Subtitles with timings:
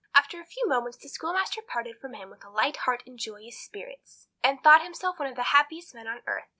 [0.15, 3.59] After a few moments the schoolmaster parted from him with a light heart and joyous
[3.59, 6.49] spirits, and thought himself one of the happiest men on earth.